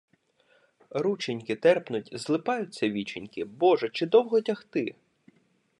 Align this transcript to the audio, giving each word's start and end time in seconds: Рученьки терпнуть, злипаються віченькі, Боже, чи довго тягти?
Рученьки 0.89 1.55
терпнуть, 1.55 2.09
злипаються 2.11 2.89
віченькі, 2.89 3.43
Боже, 3.43 3.89
чи 3.89 4.05
довго 4.05 4.41
тягти? 4.41 4.95